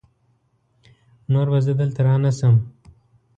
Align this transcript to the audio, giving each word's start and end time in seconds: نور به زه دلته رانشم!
نور 1.31 1.47
به 1.51 1.59
زه 1.65 1.73
دلته 1.79 1.99
رانشم! 2.07 2.55